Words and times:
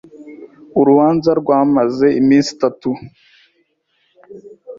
Urubanza 0.79 1.31
rwamaze 1.41 2.07
iminsi 2.21 2.49
itanu. 2.55 2.91